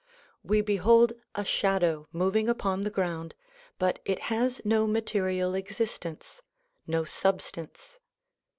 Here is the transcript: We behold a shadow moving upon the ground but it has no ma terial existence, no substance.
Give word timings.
We 0.43 0.61
behold 0.61 1.13
a 1.35 1.45
shadow 1.45 2.07
moving 2.11 2.49
upon 2.49 2.81
the 2.81 2.89
ground 2.89 3.35
but 3.77 3.99
it 4.03 4.17
has 4.33 4.59
no 4.65 4.87
ma 4.87 4.99
terial 4.99 5.55
existence, 5.55 6.41
no 6.87 7.03
substance. 7.03 7.99